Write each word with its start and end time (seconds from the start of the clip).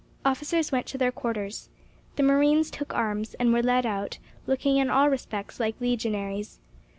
Officers 0.25 0.71
went 0.71 0.87
to 0.87 0.97
their 0.97 1.11
quarters. 1.11 1.69
The 2.15 2.23
marines 2.23 2.71
took 2.71 2.91
arms, 2.91 3.35
and 3.35 3.53
were 3.53 3.61
led 3.61 3.85
out, 3.85 4.17
looking 4.47 4.77
in 4.77 4.89
all 4.89 5.11
respects 5.11 5.59
like 5.59 5.79
legionaries. 5.79 6.57